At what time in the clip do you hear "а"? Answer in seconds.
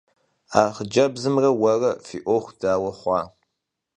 0.59-0.61